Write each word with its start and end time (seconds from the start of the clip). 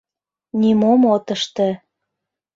Нимом 0.59 1.01
от 1.15 1.25
ыште. 1.35 1.69